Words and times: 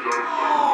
boys 0.00 0.71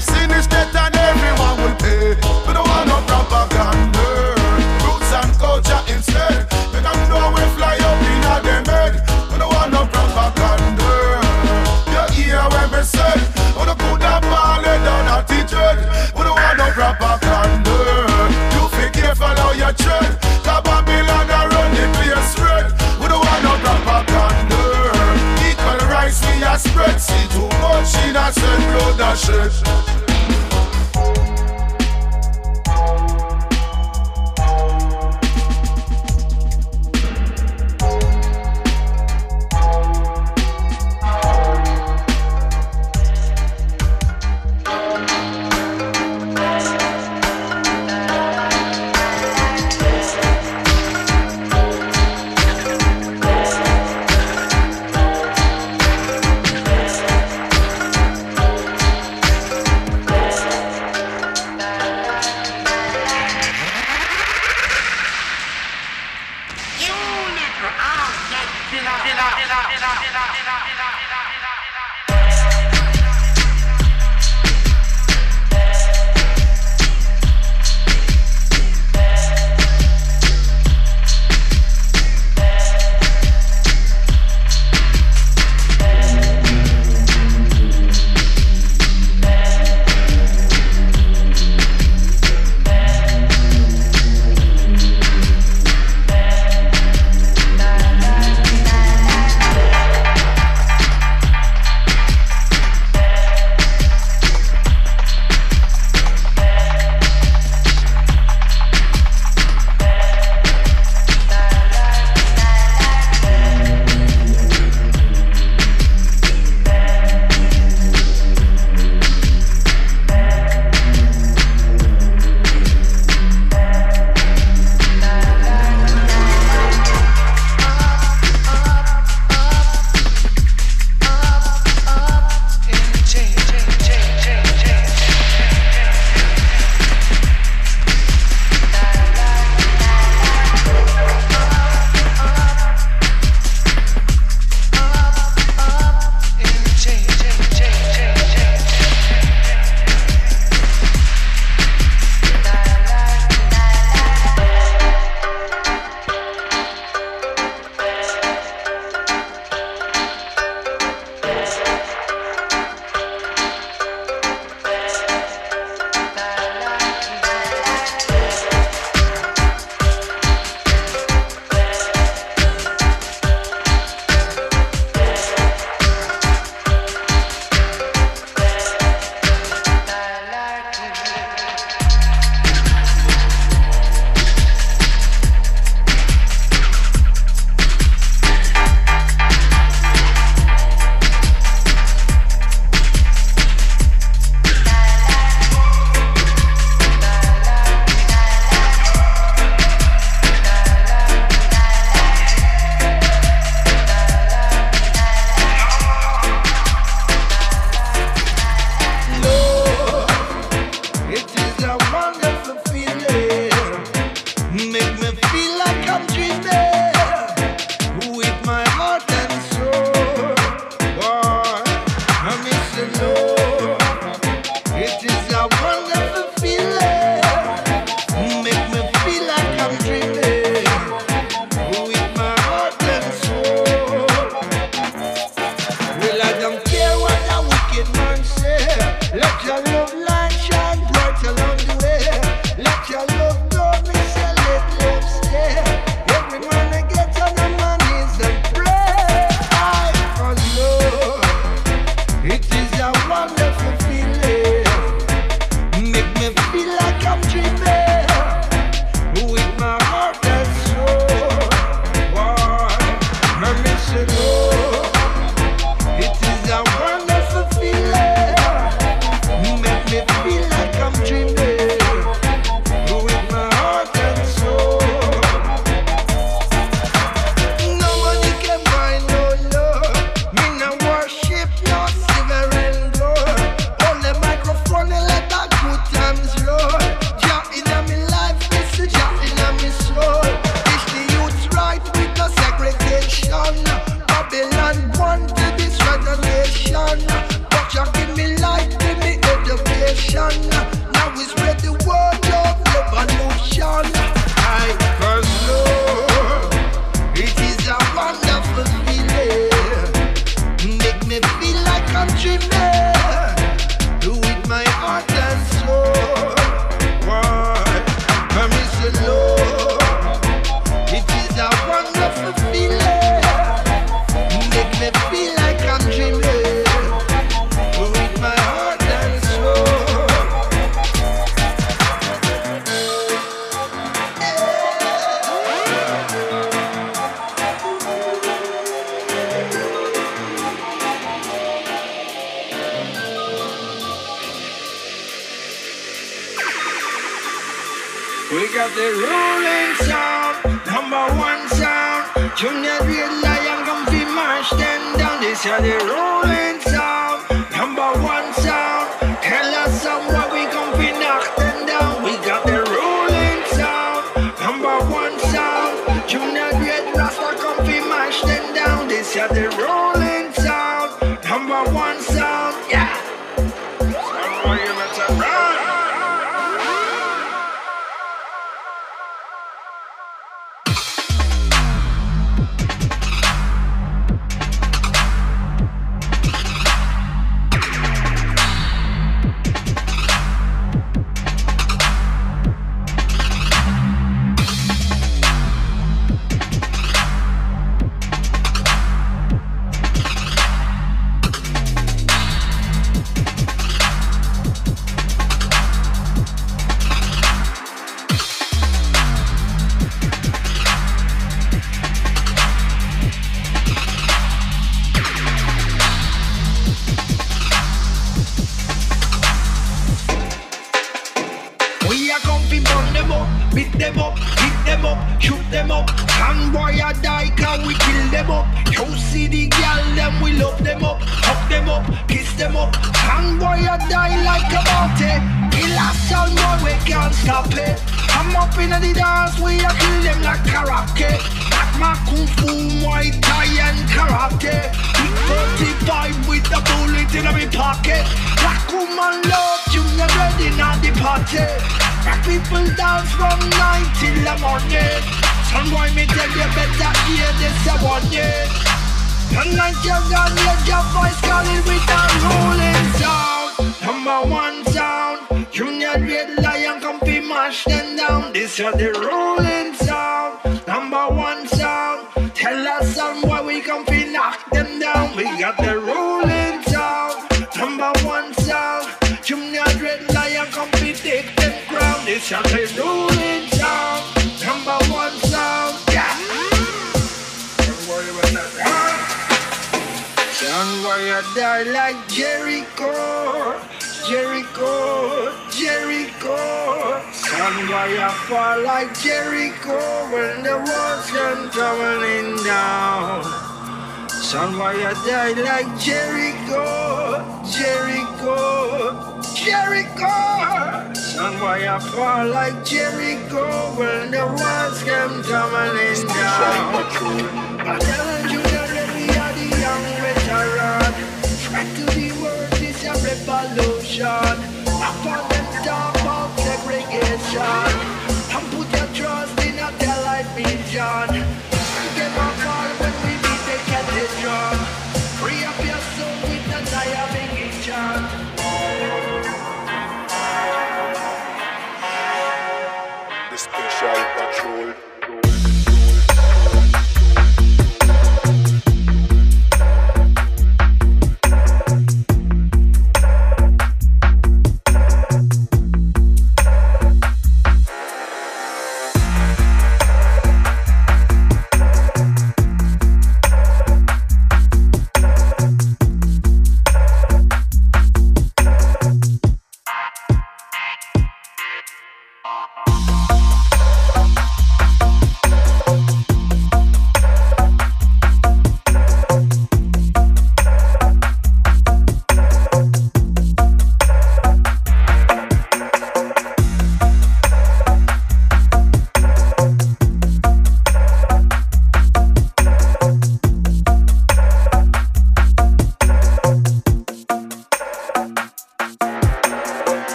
wages 0.00 0.08
of 0.08 0.14
sin 0.14 0.30
is 0.30 0.59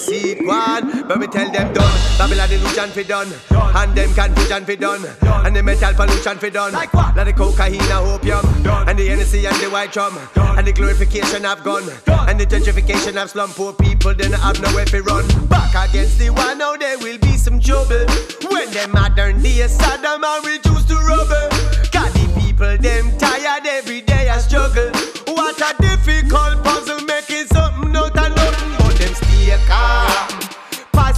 like 0.00 0.08
we 0.08 0.22
no 0.22 0.36
see 0.36 0.46
one. 0.46 1.08
But 1.08 1.18
we 1.18 1.26
tell 1.26 1.50
them 1.50 1.72
done, 1.72 2.00
Babylon 2.18 2.50
illusion 2.50 2.90
fi 2.90 3.02
done, 3.02 3.32
and 3.50 3.94
them 3.94 4.12
confusion 4.14 4.64
fi 4.64 4.76
done, 4.76 5.04
and 5.44 5.56
the 5.56 5.62
metal 5.62 5.94
pollution 5.94 6.38
fi 6.38 6.50
done. 6.50 6.72
Like 6.72 6.92
what? 6.94 7.16
Like 7.16 7.26
the 7.26 7.32
cocaine 7.32 7.80
and 7.80 7.92
opium, 7.92 8.44
and 8.88 8.98
the 8.98 9.08
Hennessy 9.08 9.46
and 9.46 9.56
the 9.56 9.70
white 9.70 9.92
drum, 9.92 10.18
and 10.36 10.66
the 10.66 10.72
glorification 10.72 11.44
of 11.44 11.62
gun, 11.64 11.84
and 12.28 12.38
the 12.38 12.46
gentrification 12.46 13.22
of 13.22 13.30
slum. 13.30 13.50
Poor 13.50 13.72
people 13.72 14.14
then 14.14 14.34
I 14.34 14.38
have 14.38 14.60
nowhere 14.60 14.84
to 14.86 15.02
run. 15.02 15.26
Back 15.48 15.90
against 15.90 16.18
the 16.18 16.30
one, 16.30 16.58
now 16.58 16.76
there 16.76 16.98
will 16.98 17.18
be 17.18 17.36
some 17.36 17.60
trouble 17.60 18.06
when 18.50 18.70
them 18.70 18.92
modern 18.92 19.42
day 19.42 19.66
Saddam 19.66 20.22
and 20.22 20.46
reduce 20.46 20.84
to 20.86 20.96
rubber. 20.96 21.48
Got 21.90 22.12
the 22.14 22.26
people 22.40 22.76
them 22.78 23.16
tired 23.18 23.66
every 23.66 24.00
day 24.02 24.28
I 24.28 24.38
struggle. 24.38 24.90
What 25.26 25.60
a 25.60 25.74
difficult 25.80 26.62
puzzle 26.64 27.04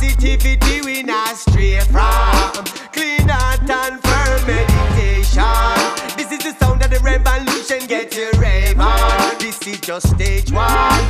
Positivity 0.02 0.80
we 0.80 1.04
not 1.04 1.36
stray 1.36 1.78
from. 1.78 2.64
Clean 2.92 3.28
heart 3.28 3.70
and 3.70 4.02
firm 4.02 4.46
meditation. 4.48 5.44
This 6.16 6.32
is 6.32 6.40
the 6.40 6.58
sound 6.58 6.82
of 6.82 6.90
the 6.90 6.98
revolution. 6.98 7.86
Get 7.86 8.16
your 8.16 8.32
on. 8.32 8.71
This 9.60 9.74
is 9.74 9.80
just 9.80 10.08
stage 10.08 10.50
one. 10.50 11.04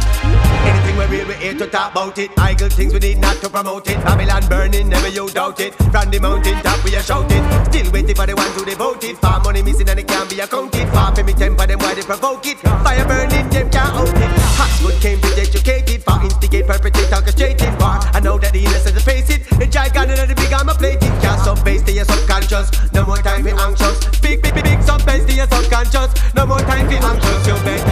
Anything 0.66 0.98
we 0.98 1.06
real, 1.06 1.28
we 1.28 1.34
here 1.34 1.54
to 1.54 1.66
talk 1.68 1.92
about 1.92 2.18
it. 2.18 2.30
Idle 2.36 2.70
things 2.70 2.92
we 2.92 2.98
need 2.98 3.18
not 3.18 3.36
to 3.36 3.48
promote 3.48 3.88
it. 3.88 4.02
Babylon 4.02 4.42
burning, 4.48 4.88
never 4.88 5.06
you 5.08 5.30
doubt 5.30 5.60
it. 5.60 5.74
From 5.94 6.10
the 6.10 6.18
mountain 6.18 6.58
top, 6.62 6.82
we 6.84 6.96
are 6.96 7.02
shouting. 7.02 7.44
Still 7.70 7.92
waiting 7.92 8.16
for 8.16 8.26
the 8.26 8.34
one 8.34 8.50
to 8.58 8.64
devote 8.64 9.04
it. 9.04 9.16
Far 9.18 9.38
money 9.40 9.62
missing 9.62 9.88
and 9.88 10.00
it 10.00 10.08
can't 10.08 10.28
be 10.28 10.40
accounted. 10.40 10.88
Far 10.88 11.14
for 11.14 11.22
me 11.22 11.34
temper 11.34 11.66
them 11.68 11.78
why 11.78 11.94
they 11.94 12.02
provoke 12.02 12.44
it. 12.46 12.58
Fire 12.58 13.06
burning, 13.06 13.48
them 13.48 13.70
can't 13.70 13.94
out 13.94 14.10
it. 14.10 14.30
Oxford, 14.58 15.00
Cambridge 15.00 15.38
educated. 15.38 16.02
For 16.02 16.18
instigate, 16.24 16.66
perpetrate, 16.66 17.12
orchestrated. 17.12 17.70
War, 17.78 18.02
I 18.10 18.18
know 18.18 18.38
that 18.38 18.52
the 18.52 18.64
innocent 18.64 19.00
face 19.02 19.30
it. 19.30 19.46
The 19.54 19.68
giant 19.68 19.94
and 19.94 20.30
the 20.30 20.34
big 20.34 20.52
armor 20.52 20.74
plated. 20.74 21.14
Can't 21.22 21.38
sub 21.40 21.64
bass 21.64 21.82
to 21.82 21.92
your 21.92 22.06
subconscious. 22.06 22.74
No 22.92 23.06
more 23.06 23.22
time 23.22 23.44
for 23.44 23.54
anxious. 23.54 24.02
Big, 24.18 24.42
big, 24.42 24.52
big, 24.54 24.64
big 24.64 24.82
sub 24.82 25.06
bass 25.06 25.24
to 25.26 25.32
your 25.32 25.46
subconscious. 25.46 26.10
No 26.34 26.44
more 26.44 26.58
time 26.66 26.90
for 26.90 26.98
anxious. 27.06 27.46
You 27.46 27.54
better. 27.62 27.91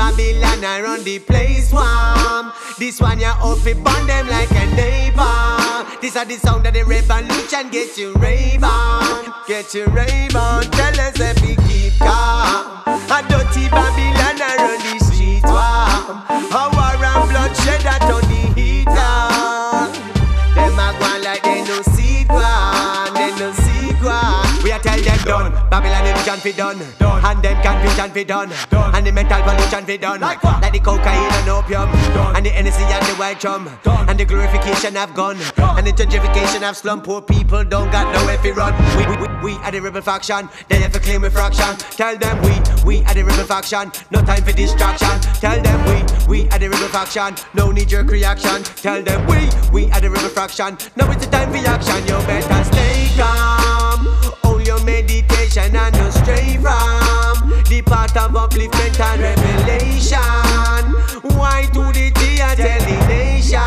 Babylon 0.00 0.64
around 0.64 1.04
the 1.04 1.18
place 1.18 1.70
warm. 1.70 2.52
This 2.78 3.02
one 3.02 3.20
you 3.20 3.26
off 3.26 3.66
it 3.66 3.76
burn 3.84 4.06
them 4.06 4.28
like 4.28 4.50
a 4.52 4.64
neighbor. 4.74 6.00
This 6.00 6.16
are 6.16 6.24
the 6.24 6.36
sound 6.36 6.66
of 6.66 6.72
the 6.72 6.84
revolution. 6.84 7.68
Get 7.68 7.98
you 7.98 8.14
rave 8.14 8.64
on, 8.64 9.30
get 9.46 9.74
you 9.74 9.84
rave 9.88 10.34
on. 10.34 10.62
Tell 10.62 11.00
us 11.00 11.20
if 11.20 11.42
we 11.42 11.54
keep 11.68 11.98
calm. 11.98 12.80
A 12.88 13.20
dirty 13.28 13.68
Babylon 13.68 14.40
around 14.40 14.80
the 14.80 15.04
streets 15.04 15.44
warm. 15.44 16.24
A 16.48 16.70
war 16.72 16.96
and 17.04 17.28
bloodshed 17.28 17.82
that 17.82 18.00
on 18.08 18.22
the 18.22 18.58
heat 18.58 18.86
done, 25.30 25.52
Babylon 25.70 26.06
illusion 26.06 26.40
fi 26.40 26.52
done, 26.52 26.80
and 27.00 27.42
them 27.42 27.62
confusion 27.62 28.10
fi 28.10 28.24
done, 28.24 28.50
and 28.94 29.06
the 29.06 29.12
mental 29.12 29.40
pollution 29.42 29.84
fi 29.86 29.96
done, 29.96 30.20
like, 30.20 30.42
what? 30.42 30.60
like 30.60 30.72
the 30.72 30.80
cocaine 30.80 31.32
and 31.38 31.48
opium, 31.48 31.88
and 32.34 32.44
the 32.44 32.50
Hennessy 32.50 32.82
and 32.82 33.06
the 33.06 33.14
white 33.14 33.38
drum, 33.38 33.70
and 34.08 34.18
the 34.18 34.24
glorification 34.24 34.96
of 34.96 35.14
gun, 35.14 35.36
and 35.78 35.86
the 35.86 35.92
gentrification 35.92 36.68
of 36.68 36.76
slum. 36.76 37.00
Poor 37.00 37.22
people 37.22 37.62
don't 37.62 37.90
got 37.92 38.12
nowhere 38.12 38.38
fi 38.38 38.50
run. 38.50 38.74
We 38.96 39.06
we, 39.06 39.54
we, 39.54 39.58
are 39.62 39.70
the 39.70 39.80
rebel 39.80 40.02
faction, 40.02 40.48
they 40.68 40.80
have 40.80 40.92
to 40.92 40.98
claim 40.98 41.22
a 41.22 41.30
fraction. 41.30 41.76
Tell 42.00 42.18
them 42.18 42.36
we 42.42 42.54
we 42.84 43.04
are 43.04 43.14
the 43.14 43.22
rebel 43.22 43.44
faction, 43.44 43.92
no 44.10 44.22
time 44.22 44.42
for 44.42 44.52
distraction. 44.52 45.20
Tell 45.38 45.62
them 45.62 45.78
we 45.86 45.98
we 46.26 46.50
are 46.50 46.58
the 46.58 46.68
rebel 46.68 46.88
faction, 46.88 47.36
no 47.54 47.70
knee 47.70 47.84
jerk 47.84 48.10
reaction. 48.10 48.64
Tell 48.64 49.00
them 49.00 49.20
we 49.28 49.48
we 49.70 49.90
are 49.92 50.00
the 50.00 50.10
rebel 50.10 50.30
faction, 50.30 50.76
now 50.96 51.08
it's 51.12 51.24
the 51.24 51.30
time 51.30 51.50
for 51.52 51.62
action. 51.68 52.00
You 52.08 52.18
better 52.26 52.64
stay 52.64 53.08
calm. 53.16 53.59
Meditation 55.50 55.76
and 55.76 55.96
no 55.96 56.10
stray 56.10 56.56
from 56.58 57.50
the 57.68 57.82
path 57.82 58.16
of 58.16 58.30
upliftment 58.32 59.00
and 59.00 59.20
revelation. 59.20 60.20
Why 61.36 61.68
to 61.72 61.90
the 61.92 62.12
T 62.14 62.40
and 62.40 62.56
tell 62.56 62.78
the 62.78 63.08
nation, 63.08 63.58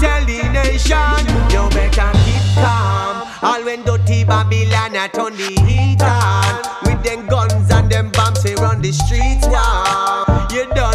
tell 0.00 0.24
the 0.24 0.48
nation, 0.50 1.26
you 1.52 1.68
better 1.76 2.10
keep 2.24 2.54
calm. 2.54 3.28
All 3.42 3.62
when 3.64 3.82
dirty 3.82 4.24
Babylon 4.24 4.96
a 4.96 5.08
turn 5.08 5.36
the 5.36 5.60
heat 5.66 6.02
on 6.02 6.62
with 6.84 7.02
them 7.04 7.26
guns 7.26 7.70
and 7.70 7.90
them 7.90 8.10
bombs 8.12 8.42
they 8.42 8.54
run 8.54 8.80
the 8.80 8.92
streets 8.92 9.46
wow. 9.46 10.48
You 10.50 10.66
don't 10.74 10.89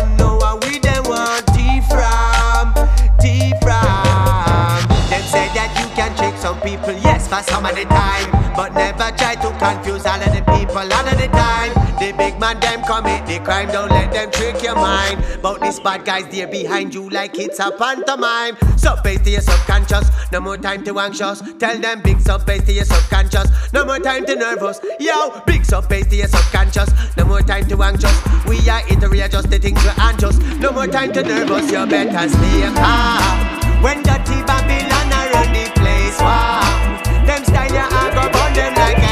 some 6.45 6.61
people, 6.61 6.93
yes, 7.01 7.27
for 7.27 7.41
some 7.41 7.65
of 7.65 7.73
the 7.73 7.85
time. 7.85 8.29
But 8.55 8.75
never 8.75 9.09
try 9.17 9.33
to 9.33 9.49
confuse 9.57 10.05
all 10.05 10.21
of 10.21 10.29
the 10.29 10.43
people 10.53 10.77
all 10.77 11.07
of 11.11 11.17
the 11.17 11.27
time. 11.29 11.73
The 11.97 12.13
big 12.15 12.39
man 12.39 12.59
them 12.59 12.83
commit 12.83 13.25
the 13.25 13.39
crime, 13.39 13.69
don't 13.69 13.89
let 13.89 14.13
them 14.13 14.29
trick 14.29 14.61
your 14.61 14.75
mind. 14.75 15.25
But 15.41 15.59
these 15.61 15.79
bad 15.79 16.05
guys 16.05 16.27
there 16.29 16.45
behind 16.45 16.93
you 16.93 17.09
like 17.09 17.39
it's 17.39 17.57
a 17.57 17.71
pantomime. 17.71 18.57
Sub 18.77 19.01
bass 19.01 19.23
to 19.23 19.31
your 19.31 19.41
subconscious, 19.41 20.07
no 20.31 20.39
more 20.39 20.57
time 20.57 20.83
to 20.83 20.99
anxious. 20.99 21.41
Tell 21.57 21.79
them 21.79 22.03
big 22.03 22.21
sub 22.21 22.45
bass 22.45 22.63
to 22.65 22.73
your 22.73 22.85
subconscious, 22.85 23.49
no 23.73 23.83
more 23.83 23.97
time 23.97 24.23
to 24.27 24.35
nervous. 24.35 24.79
Yo, 24.99 25.41
big 25.47 25.65
sub 25.65 25.89
bass 25.89 26.05
to 26.09 26.15
your 26.15 26.27
subconscious, 26.27 26.91
no 27.17 27.25
more 27.25 27.41
time 27.41 27.65
to 27.69 27.81
anxious. 27.81 28.17
We 28.45 28.69
are 28.69 28.81
here 28.85 28.99
to 28.99 29.09
readjust 29.09 29.49
the 29.49 29.57
things 29.57 29.83
we're 29.83 29.95
anxious. 29.97 30.37
No 30.59 30.71
more 30.71 30.85
time 30.85 31.11
to 31.13 31.23
nervous, 31.23 31.71
you 31.71 31.83
better 31.87 32.29
stay 32.29 32.71
calm. 32.75 33.81
When 33.81 34.03
dirty 34.03 34.41
Babylon 34.45 35.09
around 35.11 35.53
the 35.53 35.71
place, 35.79 35.94
wow. 36.19 37.25
Them 37.25 37.43
style 37.43 37.73
ya 37.73 37.87
I 37.89 38.09
go 38.13 38.23
burn 38.31 38.53
them 38.53 38.73
like 38.75 39.04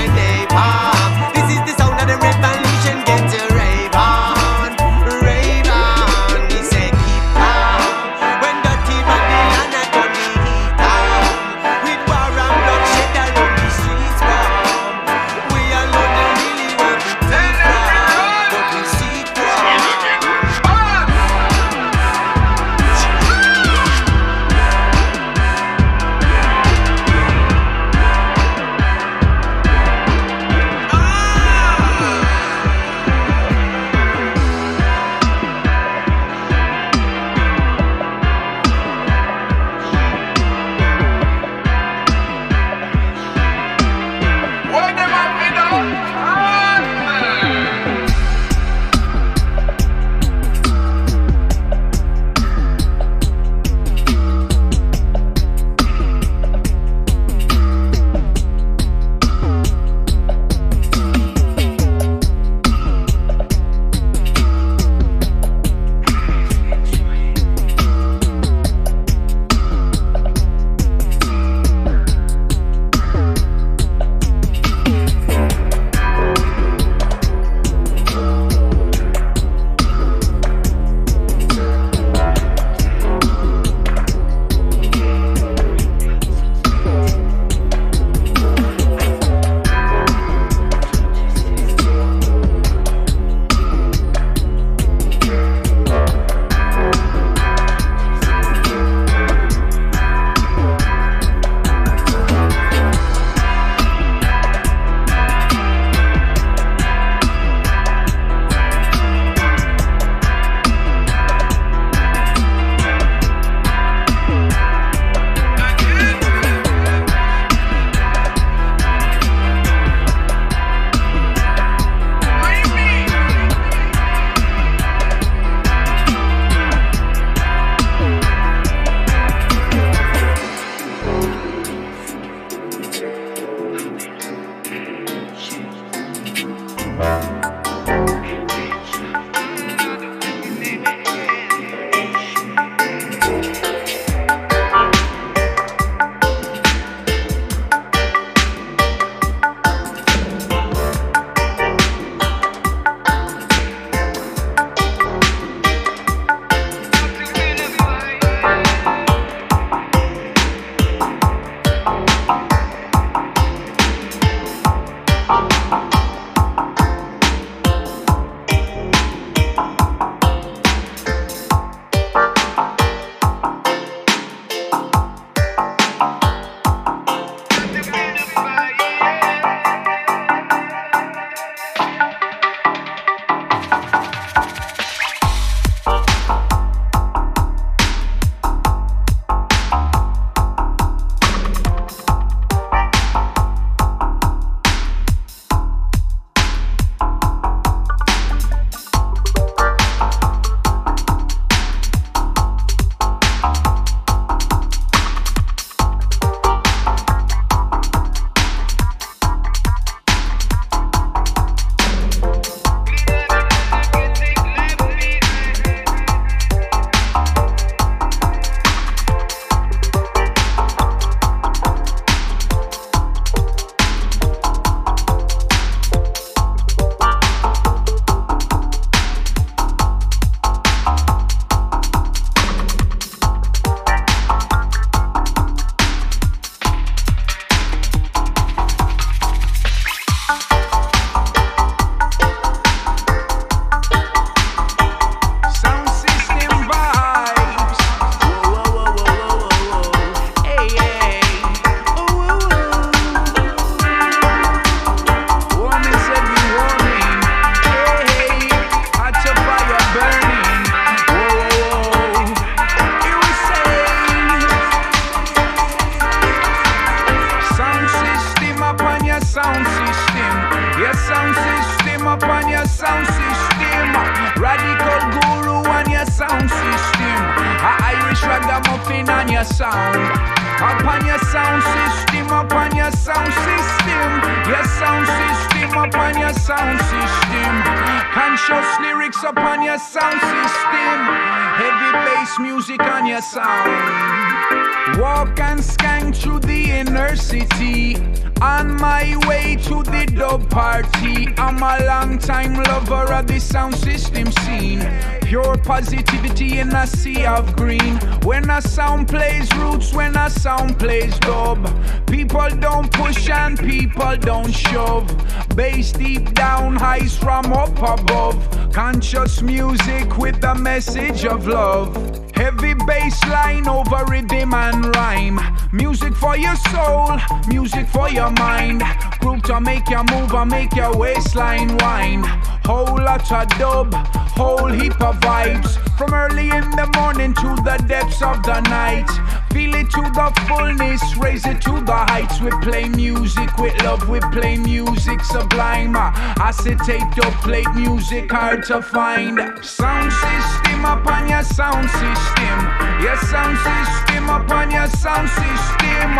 Of 333.31 333.47
dub, 333.57 333.93
whole 334.35 334.67
heap 334.67 335.01
of 335.01 335.15
vibes. 335.21 335.79
From 335.97 336.13
early 336.13 336.49
in 336.49 336.69
the 336.71 336.87
morning 336.97 337.33
to 337.35 337.55
the 337.63 337.83
depths 337.87 338.21
of 338.21 338.43
the 338.43 338.59
night. 338.61 339.09
Feel 339.51 339.73
it 339.73 339.89
to 339.91 340.01
the 340.01 340.29
fullness, 340.47 341.01
raise 341.17 341.45
it 341.45 341.59
to 341.61 341.71
the 341.81 341.95
heights. 342.11 342.41
We 342.41 342.51
play 342.61 342.89
music 342.89 343.57
with 343.57 343.81
love, 343.81 344.07
we 344.07 344.19
play 344.19 344.57
music 344.57 345.23
sublime. 345.23 345.95
Acetate 345.95 347.09
dub 347.15 347.33
plate 347.41 347.73
music 347.73 348.29
hard 348.29 348.65
to 348.65 348.81
find. 348.81 349.39
Sound 349.65 350.11
system 350.11 350.85
upon 350.85 351.29
your 351.29 351.43
sound 351.43 351.89
system. 351.89 352.57
Your 353.01 353.17
sound 353.17 353.57
system 353.65 354.29
upon 354.29 354.69
your 354.69 354.87
sound 354.89 355.29
system. 355.29 356.11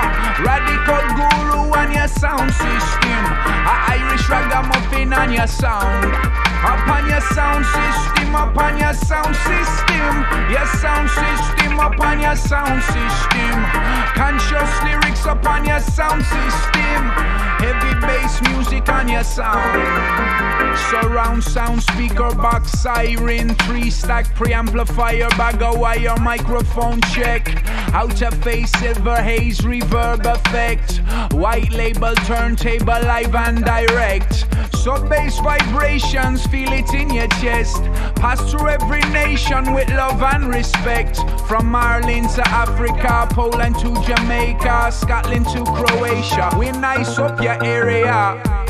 Radical 0.42 1.04
guru 1.14 1.62
on 1.78 1.94
your 1.94 2.08
sound 2.08 2.50
system. 2.54 3.22
A 3.70 3.76
Irish 4.02 4.28
ragamuffin 4.30 5.14
on 5.14 5.32
your 5.32 5.48
sound. 5.48 6.43
Upon 6.64 7.10
your 7.10 7.20
sound 7.20 7.66
system, 7.66 8.36
upon 8.36 8.78
your 8.80 8.94
sound 8.94 9.36
system. 9.36 10.14
Your 10.50 10.66
sound 10.80 11.10
system 11.10 11.78
upon 11.78 12.22
your 12.22 12.38
sound 12.38 12.82
system. 12.84 13.56
Conscious 14.16 14.72
lyrics 14.84 15.26
upon 15.26 15.66
your 15.66 15.82
sound 15.82 16.24
system. 16.24 17.02
Heavy 17.60 18.00
bass 18.00 18.42
music 18.44 18.88
on 18.88 19.10
your 19.10 19.26
sound. 19.26 20.78
Surround 20.90 21.44
sound 21.44 21.84
speaker 21.84 22.34
box 22.36 22.72
siren. 22.72 23.56
Three 23.66 23.90
stack 23.90 24.26
preamplifier 24.36 25.30
bag 25.38 25.62
of 25.62 25.78
wire 25.78 26.16
microphone 26.22 27.02
check. 27.14 27.46
Outer 27.94 28.32
face 28.32 28.72
silver 28.72 29.22
haze 29.22 29.60
reverb 29.60 30.26
effect. 30.26 31.02
White 31.34 31.74
label 31.74 32.16
turntable 32.26 33.02
live 33.04 33.36
and 33.36 33.66
direct. 33.66 34.46
Sub 34.76 35.10
bass 35.10 35.40
vibrations, 35.40 36.46
feel 36.48 36.72
it 36.74 36.94
in 36.94 37.14
your 37.14 37.28
chest. 37.42 37.82
Pass 38.16 38.52
through 38.52 38.70
every 38.70 39.02
nation 39.12 39.74
with 39.74 39.90
love 39.90 40.22
and 40.22 40.50
respect. 40.50 41.18
From 41.48 41.76
Ireland 41.76 42.30
to 42.32 42.48
Africa, 42.48 43.28
Poland 43.32 43.76
to 43.80 43.94
Jamaica, 44.06 44.92
Scotland 44.92 45.46
to 45.50 45.64
Croatia. 45.64 46.56
We 46.58 46.72
nice 46.72 47.18
up 47.18 47.42
your 47.42 47.64
area. 47.64 48.63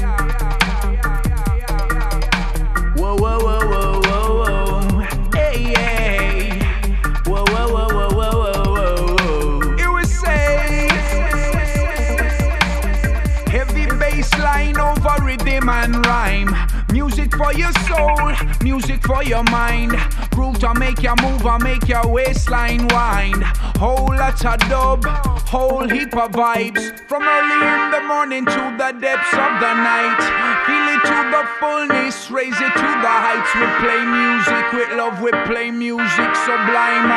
Rhyme. 15.81 16.53
Music 16.91 17.35
for 17.35 17.51
your 17.53 17.71
soul, 17.87 18.31
music 18.61 19.01
for 19.05 19.23
your 19.23 19.43
mind. 19.45 19.91
Groove 20.31 20.59
to 20.59 20.73
make 20.75 21.01
you 21.01 21.13
move 21.21 21.45
and 21.45 21.63
make 21.63 21.87
your 21.87 22.07
waistline 22.07 22.87
wind. 22.89 23.43
Whole 23.81 24.13
lot 24.15 24.45
of 24.45 24.59
dub, 24.69 25.03
whole 25.47 25.87
heap 25.87 26.15
of 26.15 26.31
vibes. 26.31 26.83
From 27.07 27.23
early 27.23 27.59
in 27.73 27.91
the 27.91 28.01
morning 28.07 28.45
to 28.45 28.63
the 28.77 28.91
depths 28.99 29.33
of 29.33 29.51
the 29.63 29.73
night. 29.73 30.21
Feel 30.67 30.87
it 30.92 30.92
to 31.03 31.17
the 31.31 31.43
fullness, 31.59 32.31
raise 32.31 32.55
it 32.55 32.73
to 32.73 32.89
the 33.03 33.13
heights. 33.25 33.51
We 33.55 33.67
play 33.83 34.01
music 34.03 34.65
with 34.73 34.91
love, 34.97 35.21
we 35.21 35.31
play 35.45 35.71
music 35.71 36.31
sublime. 36.47 37.11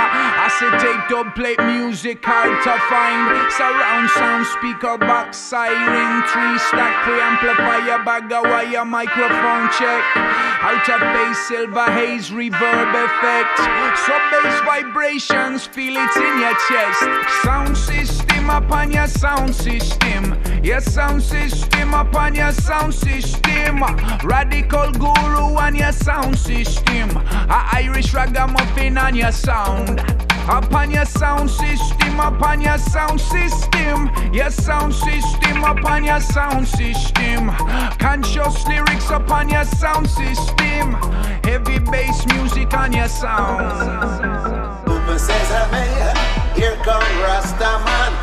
Acetate 0.47 1.09
dub 1.09 1.35
plate 1.35 1.61
music 1.65 2.23
hard 2.25 2.53
to 2.67 2.75
find. 2.91 3.51
Surround 3.53 4.11
sound 4.11 4.47
speaker 4.59 4.99
box 4.99 5.37
siren, 5.37 6.23
three 6.31 6.59
stack 6.69 6.95
preamplifier 7.07 8.05
bag 8.05 8.31
of 8.33 8.45
wire 8.45 8.85
microphone 8.85 9.71
check. 9.79 10.03
Out 10.63 10.89
of 10.89 11.01
bass 11.01 11.39
silver 11.49 11.91
haze 11.93 12.31
reverb 12.31 12.93
effect. 12.93 13.59
Sub 14.05 14.23
bass 14.31 14.61
vibrations, 14.65 15.67
feel 15.67 15.95
it 15.97 16.17
in 16.17 16.41
your 16.41 16.57
chest. 16.69 17.03
Sound 17.43 17.77
system 17.77 18.51
upon 18.51 18.91
your 18.91 19.07
sound 19.07 19.55
system. 19.55 20.36
Your 20.67 20.81
sound 20.81 21.23
system 21.23 21.95
upon 21.95 22.35
your 22.35 22.51
sound 22.51 22.93
system. 22.93 23.85
Radical 24.25 24.91
guru 24.91 25.55
on 25.55 25.77
your 25.77 25.93
sound 25.93 26.37
system. 26.37 27.17
A 27.17 27.69
Irish 27.75 28.13
ragamuffin 28.13 28.99
on 28.99 29.15
your 29.15 29.31
sound. 29.31 30.01
Upon 30.49 30.91
your 30.91 31.05
sound 31.05 31.51
system, 31.51 32.19
upon 32.19 32.61
your 32.61 32.79
sound 32.79 33.21
system. 33.21 34.11
Your 34.35 34.51
sound 34.51 34.93
system 34.93 35.63
upon 35.63 36.03
your 36.03 36.19
sound 36.19 36.67
system. 36.67 37.51
Conscious 38.01 38.67
lyrics 38.67 39.09
upon 39.11 39.49
your 39.49 39.65
sound 39.67 40.11
system. 40.11 40.95
Heavy 41.45 41.79
bass 41.79 42.27
music 42.35 42.75
on 42.75 42.93
your 42.93 43.07
sound. 43.07 43.71
Open 44.89 45.17
sesame, 45.17 45.87
here 46.57 46.75
come 46.83 47.03
Rastaman. 47.23 48.16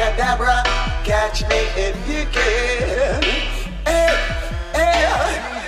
Abacadabra, 0.00 0.62
catch 1.04 1.42
me 1.42 1.56
if 1.76 1.94
you 2.08 2.24
can. 2.32 3.22
Hey, 3.84 4.16
hey, 4.72 5.59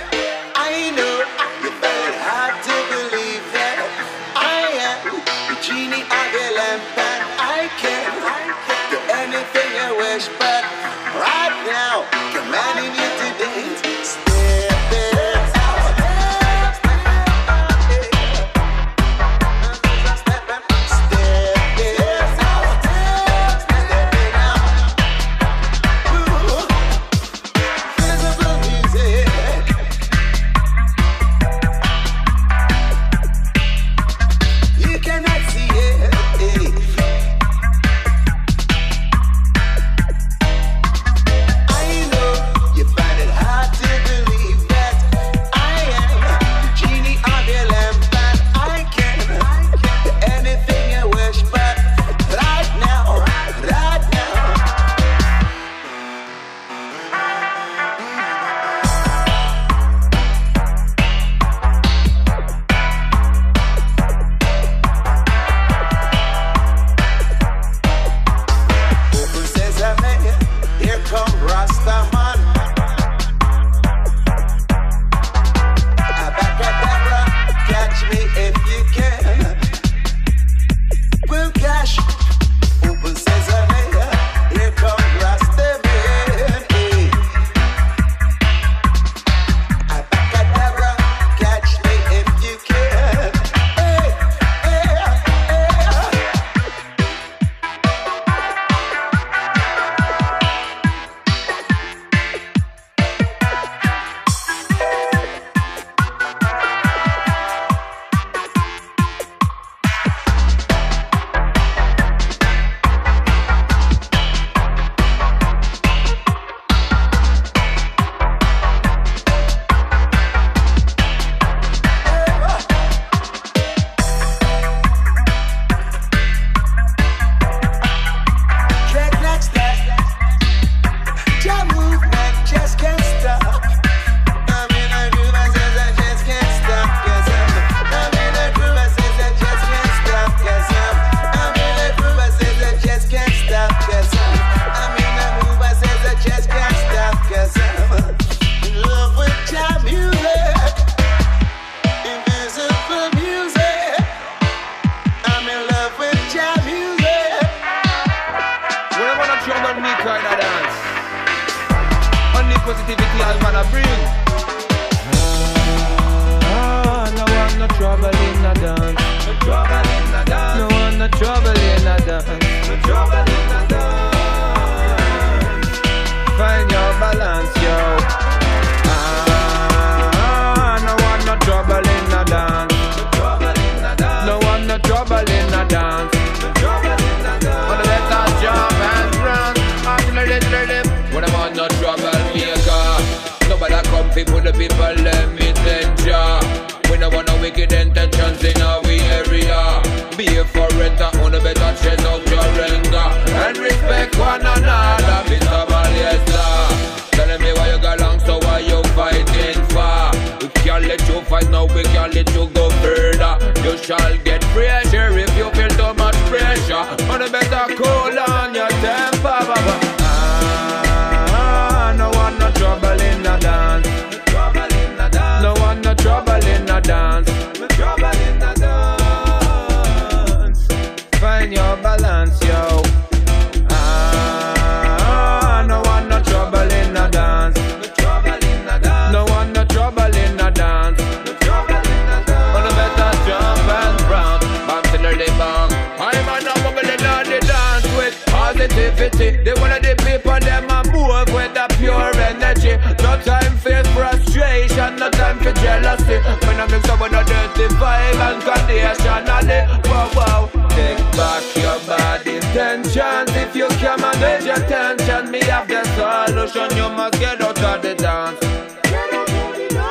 them 256.73 256.81
so 256.83 256.95
we 256.95 257.09
no 257.09 257.21
dirty 257.23 257.67
vibe 257.77 258.21
and 258.27 258.41
conditionally. 258.41 259.59
Wow, 259.89 260.09
wow. 260.17 260.49
Take 260.69 260.97
back 261.13 261.43
your 261.55 261.79
body 261.85 262.39
tension 262.53 263.25
if 263.41 263.55
you 263.55 263.67
can 263.81 264.01
manage 264.01 264.45
your 264.45 264.61
tension. 264.67 265.31
Me 265.31 265.41
have 265.43 265.67
the 265.67 265.83
solution. 265.95 266.75
You 266.75 266.89
must 266.89 267.19
get 267.19 267.41
out 267.41 267.61
of 267.61 267.81
the 267.81 267.93
dance. 267.95 268.41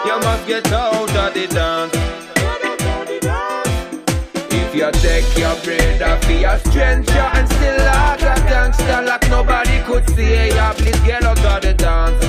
You 0.07 0.17
must 0.27 0.47
get 0.47 0.73
out 0.73 1.15
of 1.15 1.35
the 1.35 1.47
dance. 1.47 1.95
If 4.51 4.75
you 4.75 4.91
take 5.07 5.39
your 5.39 5.55
bread 5.63 6.03
off 6.03 6.29
your 6.29 6.59
stranger 6.59 7.27
and 7.37 7.49
still 7.49 7.81
act 7.81 8.23
a 8.23 8.35
gangster 8.49 9.03
like 9.03 9.29
nobody 9.29 9.83
could 9.85 10.09
see 10.11 10.49
ya, 10.49 10.73
please 10.73 11.01
get 11.01 11.23
out 11.23 11.45
of 11.45 11.63
the 11.63 11.75
dance. 11.75 12.25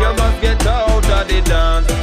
You 0.00 0.10
must 0.18 0.40
get 0.40 0.66
out 0.66 1.04
of 1.04 1.28
the 1.28 1.40
dance. 1.42 1.95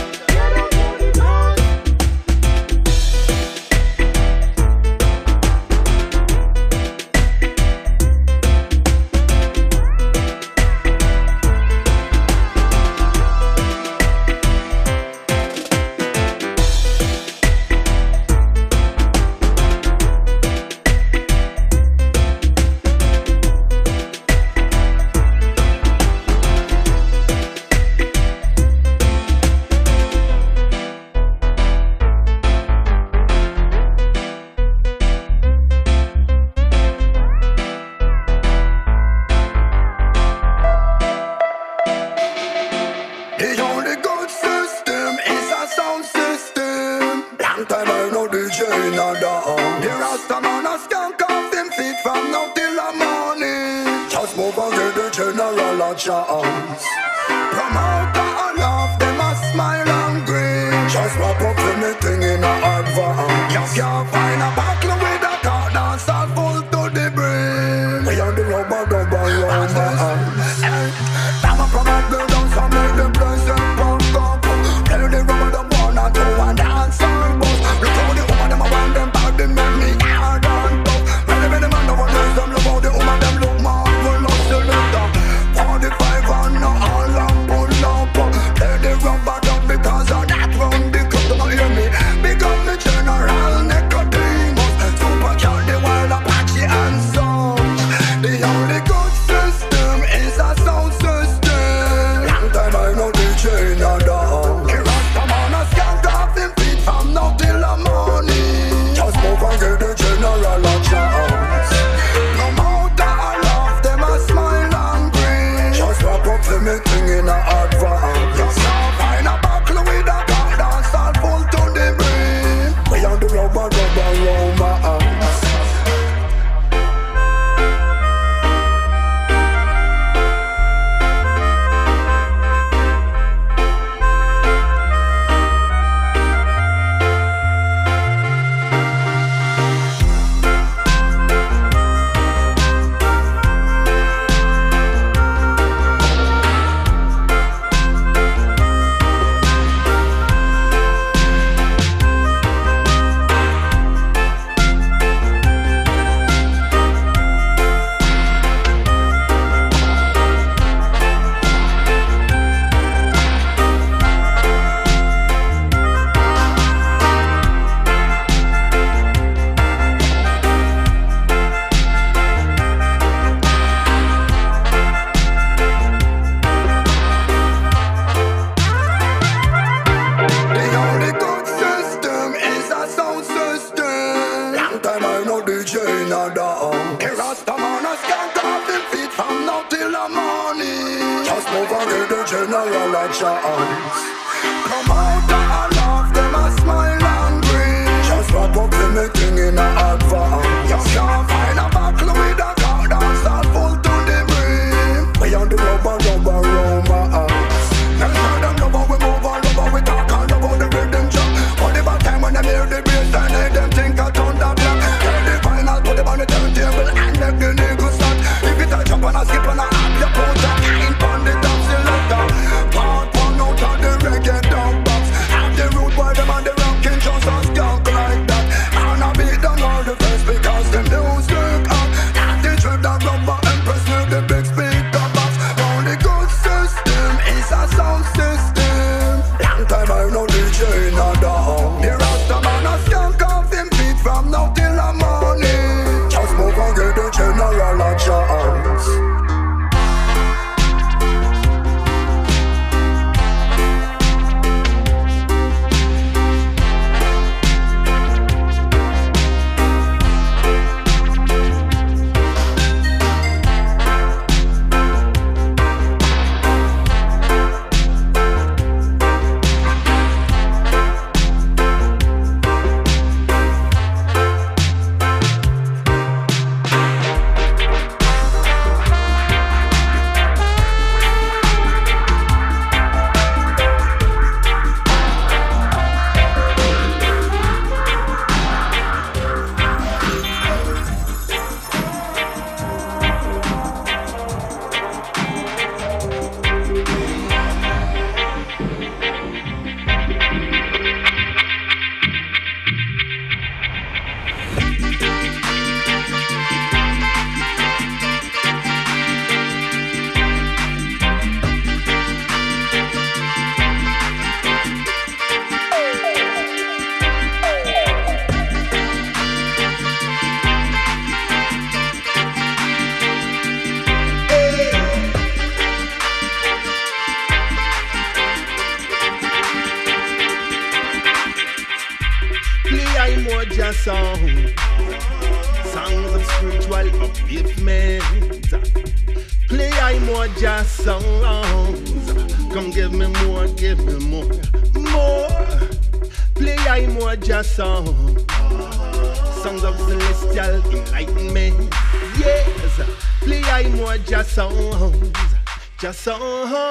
just 355.84 356.00
saw 356.00 356.48
her 356.48 356.63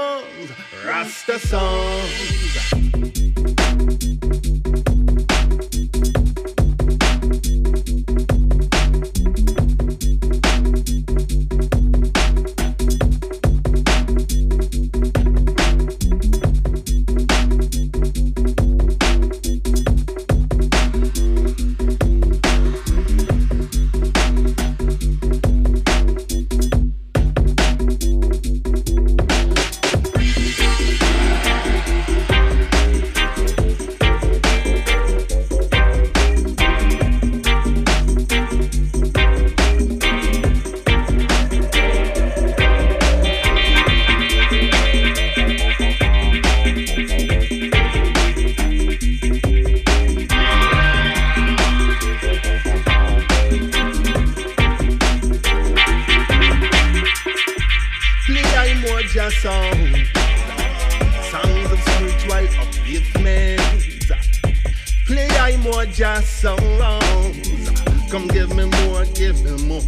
Come 68.12 68.28
give 68.28 68.54
me 68.54 68.66
more, 68.66 69.06
give 69.14 69.42
me 69.42 69.52
more, 69.64 69.80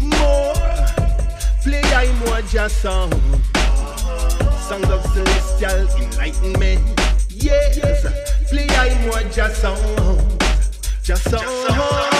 more. 0.00 0.54
Play 1.62 1.80
I 1.82 2.12
more 2.26 2.42
just 2.42 2.82
song. 2.82 3.10
songs 4.68 4.90
of 4.90 5.02
celestial 5.14 5.88
enlightenment. 5.96 7.00
Yes, 7.30 7.80
play 8.50 8.66
I 8.68 9.06
more 9.06 9.22
just 9.32 9.62
song. 9.62 10.38
Just 11.02 11.30
song. 11.30 12.19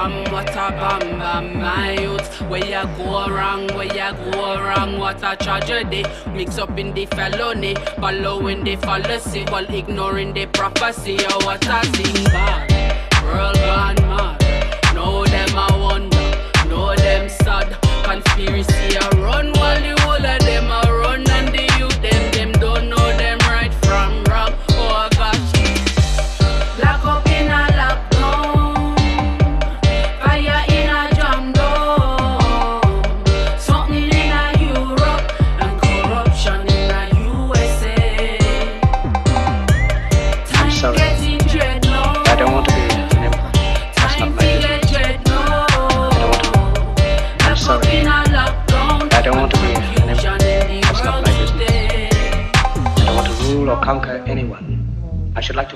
Bam, 0.00 0.32
what 0.32 0.50
a 0.50 0.70
bam 0.80 1.18
bam, 1.18 1.58
my 1.58 1.92
youth. 1.92 2.40
Where 2.48 2.64
you 2.64 2.84
go 2.96 3.28
wrong, 3.28 3.66
where 3.68 3.84
you 3.84 4.32
go 4.32 4.60
wrong, 4.60 4.98
what 4.98 5.22
a 5.22 5.36
tragedy. 5.36 6.04
Mix 6.34 6.58
up 6.58 6.78
in 6.78 6.92
the 6.94 7.06
felony, 7.06 7.74
following 8.00 8.64
the 8.64 8.76
fallacy, 8.76 9.44
while 9.50 9.68
ignoring 9.74 10.32
the 10.32 10.46
prophecy. 10.46 11.18
Oh, 11.20 11.44
what 11.44 11.66
a 11.66 11.80
thing 11.92 12.24
bad, 12.24 13.24
world 13.24 13.56
gone 13.56 13.96
mad. 14.08 14.94
Know 14.94 15.24
them 15.24 15.50
a 15.56 15.66
wonder, 15.78 16.68
know 16.68 16.94
them 16.96 17.28
sad. 17.28 17.76
Conspiracy 18.04 18.96
a 18.96 19.08
run 19.20 19.52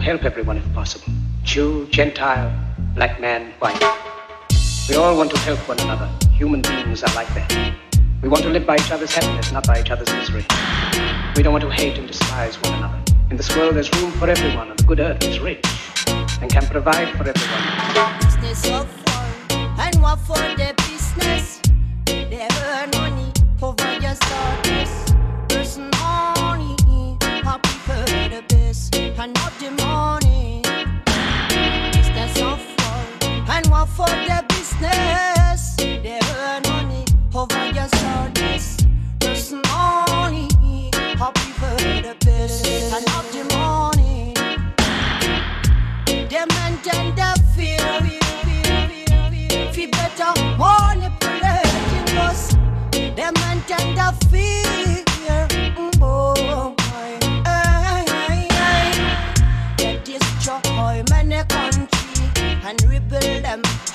help 0.05 0.25
everyone 0.25 0.59
if 0.59 0.75
possible. 0.75 1.11
Jew, 1.45 1.87
Gentile, 1.89 2.53
black 2.95 3.23
man, 3.23 3.55
white. 3.59 3.83
We 4.87 4.97
all 4.97 5.17
want 5.17 5.31
to 5.31 5.39
help 5.39 5.59
one 5.67 5.81
another. 5.81 6.11
Human 6.33 6.61
beings 6.61 7.03
are 7.03 7.15
like 7.15 7.29
that. 7.29 7.75
We 8.21 8.29
want 8.29 8.43
to 8.43 8.51
live 8.51 8.67
by 8.67 8.77
each 8.77 8.91
other's 8.91 9.15
happiness, 9.15 9.51
not 9.51 9.67
by 9.67 9.81
each 9.81 9.91
other's 9.91 10.13
misery. 10.13 10.45
We 11.37 11.43
don't 11.43 11.55
want 11.55 11.65
to 11.65 11.71
hate 11.71 11.97
and 11.97 12.07
despise 12.07 12.61
one 12.61 12.75
another. 12.75 13.01
In 13.31 13.39
this 13.39 13.57
world, 13.57 13.77
there's 13.77 13.91
room 13.95 14.13
for 14.13 14.29
everyone, 14.29 14.69
and 14.69 14.79
the 14.79 14.85
good 14.85 15.01
earth 15.01 15.25
is 15.25 15.41
rich 15.41 15.65
and 16.43 16.51
can 16.51 16.67
provide 16.67 17.09
for 17.17 17.27
everyone. 17.27 18.21
business 18.21 18.71
of 18.73 18.87
war 19.07 19.75
and 19.79 20.03
what 20.03 20.19
for 20.21 20.37
the 20.61 20.75
business. 20.87 21.63
They 22.05 22.47
earn 22.67 22.91
money 22.91 23.33
over 23.63 23.91
your. 24.03 24.64
The 28.75 28.91
best 28.91 29.19
and 29.19 29.35
not 29.35 29.53
the 29.59 29.71
money. 29.71 30.63
Business 31.93 32.41
of 32.43 32.61
war 32.79 33.55
and 33.55 33.67
what 33.69 33.89
for 33.89 34.07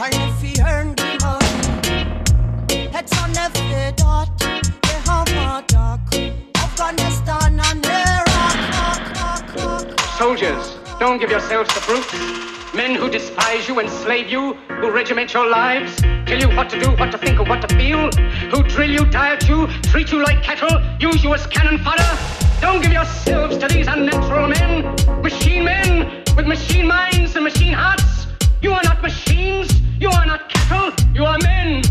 if 0.01 0.43
you 0.43 0.63
earn 0.65 0.95
the 0.95 1.03
money, 1.21 2.87
on 2.95 3.33
dot. 3.95 4.29
They 4.81 4.97
have 5.05 5.27
a. 5.29 5.65
Afghanistan 6.55 7.59
and 7.59 7.85
Iraq. 7.85 8.29
Soldiers, 10.17 10.77
don't 10.99 11.19
give 11.19 11.29
yourselves 11.29 11.73
to 11.73 11.81
brutes. 11.85 12.13
Men 12.73 12.95
who 12.95 13.09
despise 13.09 13.67
you, 13.67 13.79
enslave 13.79 14.29
you, 14.29 14.53
who 14.53 14.89
regiment 14.91 15.33
your 15.33 15.49
lives, 15.49 15.97
tell 15.97 16.39
you 16.39 16.47
what 16.55 16.69
to 16.69 16.79
do, 16.79 16.91
what 16.91 17.11
to 17.11 17.17
think, 17.17 17.39
or 17.39 17.43
what 17.43 17.67
to 17.67 17.75
feel, 17.75 18.09
who 18.51 18.63
drill 18.63 18.91
you, 18.91 19.05
diet 19.05 19.49
you, 19.49 19.67
treat 19.83 20.11
you 20.11 20.23
like 20.23 20.41
cattle, 20.41 20.79
use 20.99 21.23
you 21.23 21.33
as 21.33 21.45
cannon 21.47 21.77
fodder. 21.79 22.17
Don't 22.61 22.81
give 22.81 22.93
yourselves 22.93 23.57
to 23.57 23.67
these 23.67 23.87
unnatural 23.87 24.47
men, 24.47 24.95
machine 25.21 25.65
men 25.65 26.23
with 26.37 26.47
machine 26.47 26.87
minds 26.87 27.35
and 27.35 27.43
machine 27.43 27.73
hearts. 27.73 28.08
You 28.61 28.73
are 28.73 28.83
not 28.83 29.01
machines, 29.01 29.71
you 30.01 30.09
are 30.09 30.25
not 30.25 30.49
cattle, 30.49 30.91
you 31.13 31.23
are 31.23 31.37
men. 31.39 31.81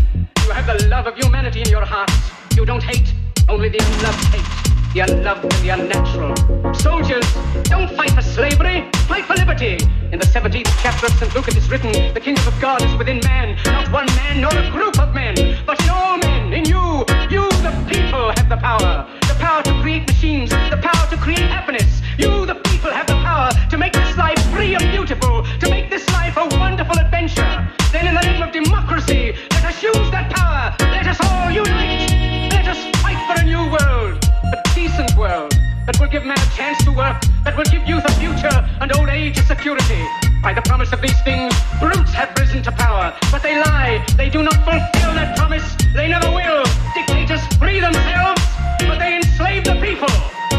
You 0.45 0.51
have 0.51 0.67
the 0.67 0.87
love 0.87 1.07
of 1.07 1.15
humanity 1.15 1.61
in 1.61 1.69
your 1.69 1.83
hearts. 1.83 2.13
You 2.55 2.63
don't 2.63 2.83
hate, 2.83 3.11
only 3.47 3.69
the 3.69 3.79
unloved 3.79 4.23
hate. 4.25 4.93
The 4.93 4.99
unloved 4.99 5.43
and 5.45 5.63
the 5.65 5.69
unnatural. 5.69 6.35
Soldiers, 6.75 7.25
don't 7.63 7.89
fight 7.97 8.11
for 8.11 8.21
slavery, 8.21 8.87
fight 9.07 9.25
for 9.25 9.33
liberty. 9.33 9.77
In 10.11 10.19
the 10.19 10.25
17th 10.25 10.69
chapter 10.83 11.07
of 11.07 11.13
St. 11.13 11.33
Luke 11.33 11.47
it 11.47 11.57
is 11.57 11.67
written, 11.71 11.91
the 12.13 12.19
kingdom 12.19 12.47
of 12.47 12.59
God 12.61 12.83
is 12.83 12.95
within 12.97 13.19
man, 13.23 13.57
not 13.65 13.91
one 13.91 14.05
man 14.05 14.41
nor 14.41 14.55
a 14.55 14.69
group 14.69 14.99
of 14.99 15.13
men, 15.15 15.35
but 15.65 15.81
in 15.81 15.89
all 15.89 16.17
men, 16.19 16.53
in 16.53 16.65
you. 16.65 17.05
You, 17.29 17.49
the 17.65 17.73
people, 17.89 18.29
have 18.37 18.47
the 18.47 18.57
power. 18.57 19.07
The 19.27 19.35
power 19.39 19.63
to 19.63 19.81
create 19.81 20.07
machines, 20.07 20.51
the 20.51 20.79
power 20.81 21.09
to 21.09 21.17
create 21.17 21.49
happiness. 21.49 22.01
You, 22.17 22.45
the 22.45 22.55
people, 22.55 22.91
have 22.91 23.07
the 23.07 23.19
power 23.25 23.49
to 23.69 23.77
make 23.77 23.93
this 23.93 24.17
life 24.17 24.39
free 24.51 24.75
and 24.75 24.83
beautiful, 24.91 25.45
to 25.59 25.69
make 25.69 25.89
this 25.89 26.08
life 26.29 26.53
a 26.53 26.57
wonderful 26.57 26.97
adventure. 26.99 27.67
Then 27.91 28.07
in 28.07 28.13
the 28.13 28.21
name 28.21 28.41
of 28.41 28.51
democracy, 28.51 29.33
let 29.51 29.65
us 29.65 29.81
use 29.81 30.09
that 30.11 30.29
power. 30.31 30.75
Let 30.91 31.07
us 31.07 31.17
all 31.25 31.49
unite. 31.49 32.09
Let 32.53 32.67
us 32.67 32.77
fight 33.01 33.17
for 33.25 33.41
a 33.41 33.45
new 33.45 33.63
world, 33.73 34.23
a 34.53 34.57
decent 34.75 35.15
world 35.17 35.51
that 35.85 35.99
will 35.99 36.07
give 36.07 36.25
men 36.25 36.37
a 36.37 36.49
chance 36.55 36.77
to 36.85 36.91
work, 36.91 37.17
that 37.45 37.57
will 37.57 37.65
give 37.65 37.87
youth 37.87 38.05
a 38.05 38.11
future 38.21 38.57
and 38.81 38.95
old 38.97 39.09
age 39.09 39.39
a 39.39 39.43
security. 39.43 40.03
By 40.43 40.53
the 40.53 40.61
promise 40.61 40.93
of 40.93 41.01
these 41.01 41.19
things, 41.21 41.53
brutes 41.79 42.13
have 42.13 42.29
risen 42.37 42.61
to 42.63 42.71
power, 42.71 43.13
but 43.31 43.41
they 43.41 43.55
lie. 43.57 44.05
They 44.15 44.29
do 44.29 44.43
not 44.43 44.57
fulfill 44.67 45.13
that 45.17 45.35
promise. 45.35 45.65
They 45.95 46.07
never 46.07 46.29
will. 46.29 46.63
Dictators 46.93 47.41
free 47.57 47.79
themselves, 47.79 48.41
but 48.85 48.99
they 48.99 49.17
enslave 49.17 49.63
the 49.63 49.77
people. 49.81 50.13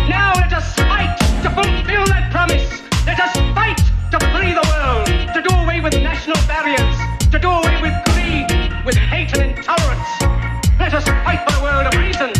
Now 0.09 0.33
let 0.35 0.53
us 0.53 0.75
fight 0.75 1.15
to 1.45 1.51
fulfill 1.51 2.05
that 2.07 2.33
promise. 2.33 2.67
Let 3.07 3.21
us 3.21 3.40
Let 11.01 11.09
us 11.09 11.25
fight 11.25 11.51
for 11.53 11.67
a 11.67 12.40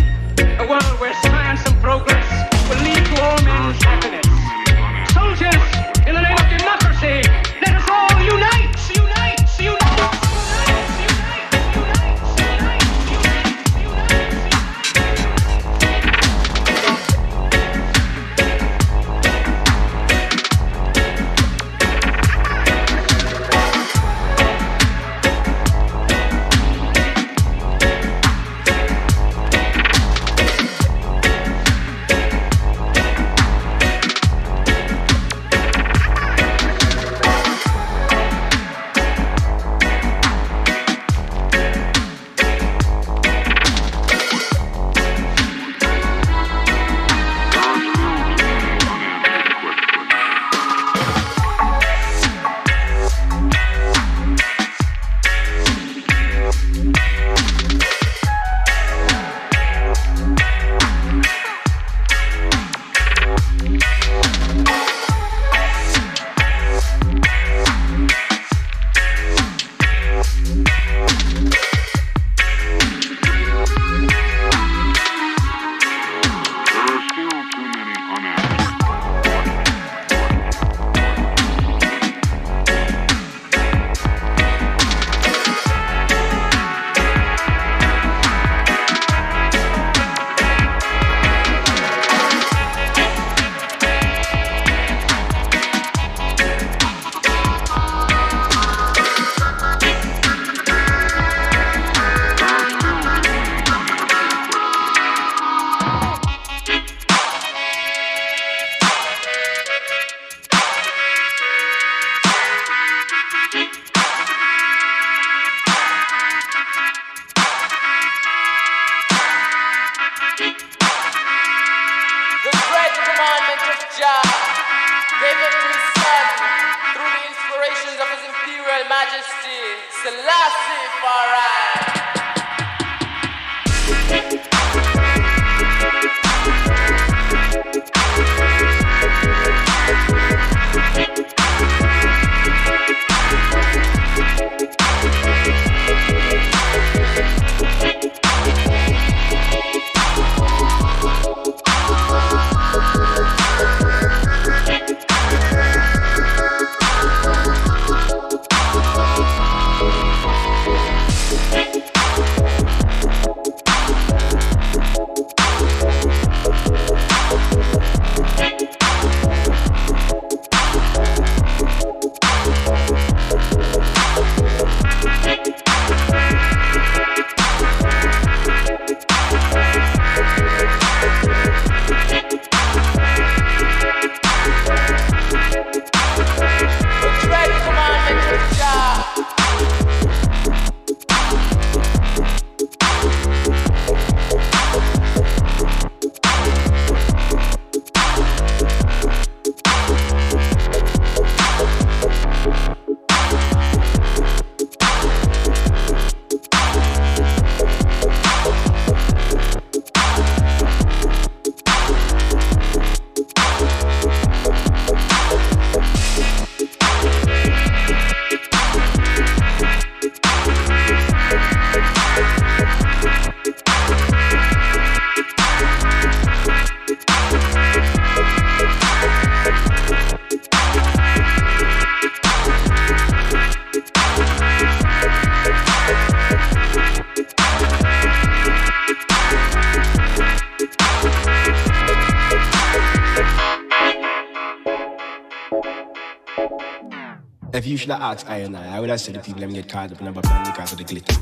I 248.91 248.97
said 248.97 249.15
the 249.15 249.21
people 249.21 249.41
them 249.41 249.53
get 249.53 249.69
caught 249.69 249.93
up 249.93 250.01
in 250.01 250.09
a 250.09 250.13
plan 250.13 250.47
because 250.47 250.73
of 250.73 250.79
the 250.79 250.85
glitter. 250.85 251.15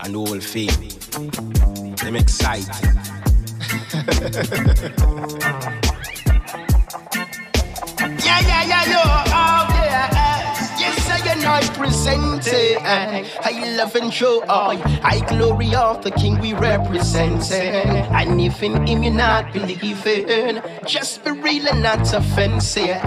And 0.00 0.14
the 0.14 0.18
whole 0.18 0.38
fame. 0.38 1.96
Them 1.96 2.14
excited. 2.16 2.68
Yeah, 8.24 8.40
yeah, 8.40 8.64
yeah, 8.64 8.84
yo, 8.84 9.02
oh, 9.04 9.66
yeah. 9.84 10.78
Yes, 10.78 11.10
I 11.10 11.18
and 11.32 11.44
I 11.44 11.60
present 11.74 12.27
I 12.46 13.74
love 13.76 13.94
and 13.96 14.12
show 14.12 14.44
all. 14.44 14.76
I 15.02 15.24
glory 15.28 15.74
of 15.74 16.02
the 16.02 16.10
King 16.10 16.38
we 16.40 16.52
represent. 16.54 17.50
And 17.52 18.40
if 18.40 18.62
in 18.62 18.86
him 18.86 19.02
you 19.02 19.10
not 19.10 19.52
believing, 19.52 20.62
just 20.86 21.24
be 21.24 21.32
real 21.32 21.68
and 21.68 21.82
not 21.82 22.12
offensive. 22.12 23.00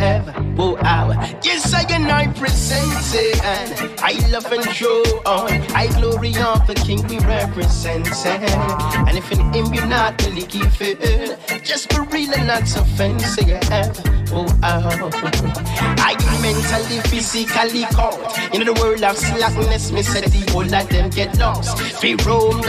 Oh, 0.57 0.77
oh. 0.83 1.39
Yes, 1.43 1.73
I 1.73 1.83
and 1.91 2.11
I 2.11 2.27
present 2.33 3.15
eh? 3.15 3.85
it. 3.85 4.01
I 4.01 4.13
love 4.29 4.51
and 4.51 4.63
show 4.71 5.03
all. 5.25 5.47
I 5.75 5.87
glory 5.99 6.35
of 6.37 6.65
the 6.67 6.75
King 6.75 7.05
we 7.07 7.19
represent. 7.19 8.07
And 8.25 9.17
if 9.17 9.31
in 9.31 9.53
him 9.53 9.73
you 9.73 9.85
not 9.85 10.17
believing, 10.17 11.37
just 11.63 11.89
be 11.89 11.99
real 12.11 12.33
and 12.33 12.47
not 12.47 12.63
offensive. 12.63 13.59
Oh, 14.33 14.47
oh. 14.63 15.09
I 15.97 16.15
mentally, 16.41 17.01
physically 17.09 17.83
caught 17.83 18.37
in 18.53 18.65
the 18.65 18.73
world 18.73 19.03
of 19.03 19.17
slackness. 19.21 19.91
Me 19.91 20.01
said 20.01 20.25
the 20.25 20.51
whole 20.51 20.73
of 20.73 20.89
them 20.89 21.09
get 21.09 21.37
lost. 21.37 22.01
They 22.01 22.15
roam 22.25 22.61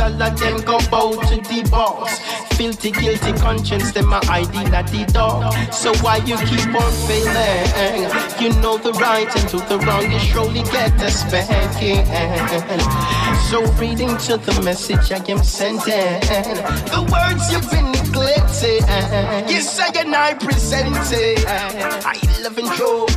all 0.00 0.22
of 0.22 0.38
them 0.40 0.56
go 0.62 0.78
bow 0.90 1.12
to 1.12 1.36
the 1.36 1.68
boss. 1.70 2.18
Filthy, 2.56 2.90
guilty 2.90 3.32
conscience, 3.34 3.92
them 3.92 4.12
are 4.12 4.24
hiding 4.24 4.74
at 4.74 4.86
the 4.88 5.04
door. 5.12 5.50
So 5.72 5.94
why 6.04 6.16
you 6.28 6.36
keep 6.48 6.74
on 6.74 6.92
failing? 7.06 8.10
You 8.40 8.50
know 8.60 8.76
the 8.76 8.92
right 9.00 9.30
and 9.34 9.50
do 9.50 9.58
the 9.70 9.78
wrong, 9.86 10.10
you 10.10 10.18
surely 10.18 10.62
get 10.64 11.00
a 11.00 11.10
spanking. 11.10 12.04
So 13.48 13.64
reading 13.80 14.16
to 14.28 14.36
the 14.36 14.60
message 14.62 15.10
I 15.12 15.24
am 15.30 15.42
sending, 15.42 16.20
the 16.92 17.00
words 17.10 17.50
you've 17.52 17.70
been 17.70 17.92
neglected. 17.92 18.82
Yes, 19.48 19.78
I 19.78 19.90
and 20.00 20.14
I 20.14 20.34
present 20.34 20.96
it. 21.12 21.44
I 21.46 22.18
love 22.42 22.58
and 22.58 22.68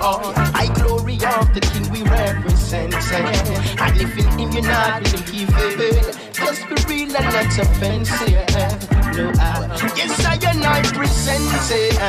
all. 0.01 0.33
I 0.35 0.71
glory 0.75 1.12
of 1.25 1.53
the 1.53 1.61
King 1.61 1.89
we 1.91 2.03
represent. 2.03 2.93
And 2.93 4.01
if 4.01 4.17
in 4.17 4.39
him 4.39 4.51
you're 4.51 4.63
not 4.63 5.03
believing, 5.03 6.03
just 6.33 6.67
be 6.69 6.75
real 6.87 7.15
and 7.15 7.25
not 7.25 7.57
offensive. 7.57 8.93
No, 9.15 9.31
I, 9.37 9.93
yes, 9.95 10.25
I 10.25 10.35
and 10.49 10.63
I 10.65 10.81
present 10.81 11.43
it. 11.71 11.99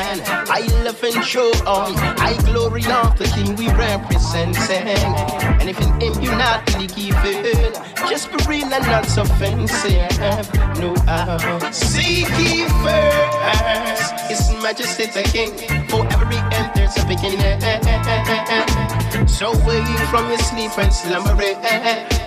I 0.51 0.61
love 0.83 1.03
and 1.05 1.25
show 1.25 1.53
all. 1.67 1.93
I 1.97 2.37
glory 2.45 2.85
of 2.87 3.19
the 3.19 3.27
King 3.35 3.57
we 3.57 3.69
represent. 3.69 4.57
And 4.71 5.69
if 5.69 5.81
in 5.81 6.01
him 6.01 6.23
you're 6.23 6.37
not 6.37 6.65
believing, 6.67 7.73
just 8.09 8.31
be 8.31 8.39
real 8.49 8.73
and 8.73 8.87
not 8.87 9.05
offensive. 9.17 10.53
No, 10.81 10.95
I, 11.07 11.71
seek 11.71 12.29
ye 12.39 12.65
first 12.83 14.13
His 14.29 14.63
Majesty 14.63 15.07
the 15.07 15.23
King. 15.25 15.53
For 15.89 16.07
every 16.07 16.39
end 16.57 16.71
there's 16.75 16.97
a 16.97 17.07
beginning. 17.07 18.84
So 19.27 19.51
wake 19.67 19.87
from 20.11 20.29
your 20.29 20.39
sleep 20.39 20.77
and 20.79 20.93
slumber. 20.93 21.35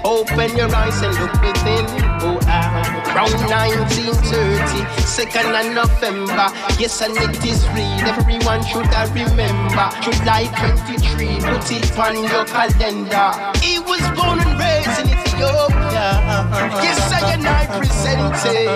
Open 0.03 0.55
your 0.57 0.73
eyes 0.73 1.01
and 1.01 1.13
look 1.19 1.33
within. 1.41 1.85
Oh, 2.21 2.39
ah. 2.43 3.13
Round 3.15 3.33
1930, 3.49 5.01
second 5.01 5.55
of 5.55 5.73
November. 5.73 6.47
Yes, 6.79 7.01
and 7.01 7.15
it 7.17 7.43
is 7.45 7.67
real. 7.69 8.05
Everyone 8.05 8.63
should 8.65 8.87
I 8.93 9.05
remember. 9.13 9.89
July 10.01 10.45
23, 10.53 11.39
put 11.41 11.71
it 11.71 11.97
on 11.97 12.23
your 12.23 12.45
calendar. 12.45 13.29
He 13.59 13.79
was 13.79 14.01
born 14.17 14.39
and 14.39 14.59
raised 14.59 14.99
in 15.01 15.09
Ethiopia. 15.09 16.26
Yes, 16.51 17.11
I 17.11 17.33
and 17.33 17.47
I 17.47 17.65
present 17.77 18.55
it. 18.55 18.67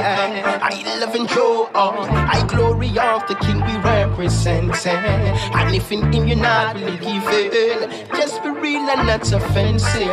I 0.62 1.00
love 1.00 1.16
and 1.16 1.30
show 1.30 1.70
all. 1.74 2.06
I 2.10 2.46
glory 2.48 2.90
of 3.00 3.28
the 3.28 3.36
King 3.36 3.62
we 3.66 3.76
represent. 3.78 4.86
And 4.86 5.76
if 5.76 5.92
in 5.92 6.12
him 6.12 6.28
you're 6.28 6.38
not 6.38 6.76
believing, 6.76 7.90
just 8.16 8.44
be 8.44 8.50
real 8.50 8.90
and 8.90 9.08
not 9.08 9.32
offensive. 9.32 10.08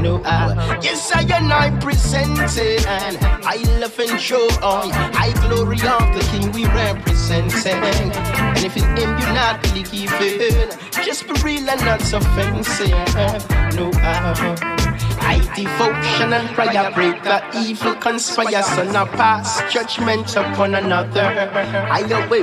No, 0.00 0.22
I, 0.24 0.78
yes, 0.82 1.10
I 1.12 1.22
and 1.22 1.52
I 1.52 1.70
present 1.80 2.38
it. 2.58 2.86
I 2.86 3.56
love 3.80 3.98
and 3.98 4.20
show 4.20 4.48
all. 4.62 4.90
I 4.92 5.32
glory 5.48 5.76
of 5.76 6.14
the 6.14 6.22
King 6.30 6.52
we 6.52 6.66
represent. 6.66 7.52
And 7.66 8.64
if 8.64 8.76
in 8.76 8.84
him 8.96 9.18
you're 9.18 9.34
not 9.34 9.62
believing, 9.62 10.70
just 11.04 11.26
be 11.26 11.32
real 11.42 11.68
and 11.70 11.80
not 11.84 12.02
offensive. 12.12 12.90
No, 13.76 13.90
I. 13.94 14.84
I 15.26 15.38
devotion 15.56 16.32
and 16.34 16.48
prayer 16.54 16.73
break 16.94 17.22
the 17.22 17.40
evil 17.56 17.94
conspire 17.94 18.62
so 18.62 18.84
now 18.90 19.06
pass 19.06 19.62
judgment 19.72 20.34
upon 20.36 20.74
another. 20.74 21.22
I 21.22 22.00
away. 22.00 22.42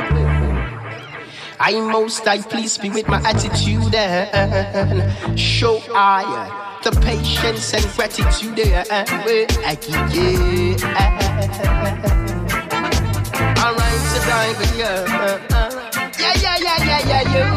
I 1.59 1.79
most 1.79 2.27
I 2.27 2.41
please 2.41 2.77
be 2.77 2.89
with 2.89 3.07
my 3.07 3.21
attitude 3.21 3.93
and 3.93 5.39
show 5.39 5.81
I 5.93 6.79
the 6.83 6.91
patience 7.01 7.73
and 7.73 7.85
gratitude 7.95 8.59
and 8.59 8.89
I 8.89 9.75
give 9.75 10.09
yeah. 10.15 10.77
Alright, 13.61 14.01
so 14.09 14.19
die, 14.25 14.55
yeah, 14.77 15.05
yeah, 16.19 16.57
yeah, 16.57 16.79
yeah, 16.83 17.01
yeah, 17.07 17.33
yeah. 17.33 17.51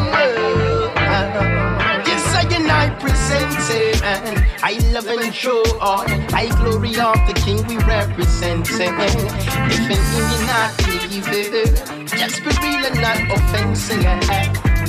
Yes, 2.05 2.25
I 2.35 2.43
and 2.53 2.69
I 2.71 2.89
present 2.99 4.44
I 4.67 4.79
love 4.91 5.05
and 5.05 5.31
show 5.31 5.61
all. 5.79 6.05
I 6.33 6.49
glory 6.57 6.89
of 6.97 7.21
the 7.27 7.39
King 7.45 7.61
we 7.67 7.77
represent. 7.85 8.67
If 8.67 8.81
anything 8.81 10.25
you 10.31 10.39
not 10.49 10.75
believe 10.77 11.29
it, 11.29 12.09
just 12.09 12.41
be 12.41 12.49
real 12.65 12.85
and 12.89 12.99
not 12.99 13.21
offensive. 13.29 14.01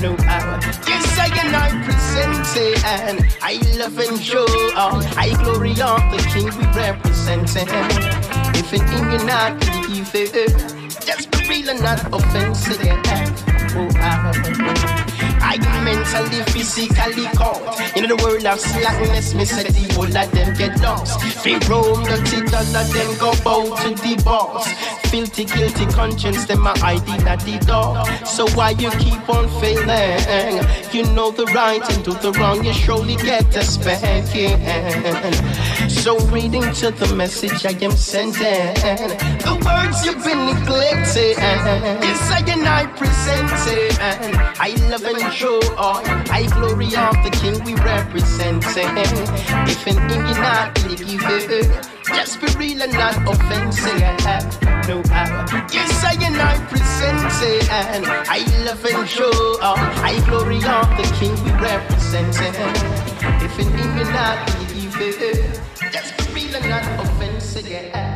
No, 0.01 0.17
I, 0.25 0.65
yes, 0.89 1.19
I 1.19 1.29
and 1.45 1.55
I 1.55 1.69
present 1.85 2.57
it, 2.57 2.85
and 2.87 3.27
I 3.43 3.61
love 3.77 3.99
and 3.99 4.19
show 4.19 4.47
all. 4.77 5.05
I 5.15 5.37
glory 5.45 5.73
of 5.73 6.01
the 6.09 6.25
King 6.33 6.49
we 6.57 6.65
represent. 6.73 7.51
If 8.57 8.73
anything 8.73 9.13
you 9.13 9.27
not 9.27 9.61
believe 9.61 10.11
it, 10.15 10.57
just 11.05 11.31
be 11.33 11.49
real 11.51 11.69
and 11.69 11.83
not 11.83 12.01
offensive. 12.15 12.81
Oh, 12.81 13.89
uh, 13.95 14.33
I, 14.33 15.16
I 15.41 15.59
mentally, 15.85 16.43
physically 16.53 17.27
caught 17.37 17.97
in 17.97 18.09
the 18.09 18.17
world 18.17 18.45
of 18.47 18.59
slackness. 18.61 19.35
Me 19.35 19.45
say 19.45 19.65
the 19.65 19.95
whole 19.95 20.05
of 20.05 20.31
them 20.33 20.55
get 20.55 20.81
lost. 20.81 21.21
They 21.45 21.59
roam 21.69 22.03
the 22.05 22.19
tit, 22.27 22.53
all 22.55 22.77
of 22.77 22.93
them 22.93 23.19
go 23.19 23.33
bow 23.43 23.77
to 23.83 23.95
the 23.95 24.23
boss. 24.25 24.67
Filthy, 25.11 25.45
guilty 25.45 25.87
conscience, 25.87 26.47
them 26.47 26.67
are 26.67 26.79
hiding 26.79 27.27
at 27.29 27.41
the 27.41 27.59
door. 27.67 28.05
So 28.27 28.47
why 28.57 28.71
you 28.71 28.91
keep 28.93 29.29
on 29.29 29.49
failing? 29.61 30.65
You 30.93 31.05
know 31.15 31.31
the 31.31 31.47
right 31.47 31.83
and 31.93 32.05
do 32.05 32.15
the 32.15 32.33
wrong, 32.33 32.65
you 32.65 32.73
surely 32.73 33.17
get 33.17 33.55
a 33.57 33.63
spanking. 33.63 34.59
So 35.89 36.19
reading 36.29 36.73
to 36.81 36.91
the 36.91 37.15
message 37.15 37.65
I 37.65 37.73
am 37.85 37.93
sending, 37.93 38.75
the 39.45 39.55
words 39.65 40.05
you've 40.05 40.23
been 40.25 40.47
neglecting. 40.47 41.37
Yes, 41.37 42.31
I 42.31 42.41
and 42.49 42.67
I 42.67 42.87
present 42.87 43.51
it. 43.77 43.99
I 44.59 44.75
love 44.91 45.05
and 45.05 45.26
show 45.33 45.61
all. 45.77 46.03
I 46.31 46.47
glory 46.53 46.87
of 46.87 47.17
the 47.25 47.31
King 47.41 47.63
we 47.65 47.75
represent. 47.75 48.65
If 48.67 49.87
an 49.87 49.97
you 50.11 50.35
not 50.41 50.75
believe 50.75 51.23
it, 51.25 51.89
just 52.09 52.41
be 52.41 52.47
real 52.59 52.83
and 52.83 52.93
not 52.93 53.17
offensive. 53.27 54.01
No, 54.89 55.03
I, 55.11 55.69
yes, 55.73 56.05
I 56.05 56.15
and 56.25 56.37
I 56.37 56.59
present. 56.67 57.17
And 57.71 58.07
I 58.07 58.39
love 58.65 58.85
and 58.85 59.09
show 59.09 59.33
all. 59.63 59.77
I 59.79 60.23
glory 60.29 60.57
of 60.57 60.89
the 60.97 61.07
King 61.19 61.35
we 61.45 61.51
represent. 61.61 62.35
If 63.43 63.59
an 63.59 63.79
you 63.79 64.05
not 64.13 64.47
believe 64.47 64.97
it, 65.01 65.61
just 65.93 66.17
be 66.19 66.47
real 66.47 66.57
and 66.57 66.69
not 66.69 66.85
offensive. 67.05 68.16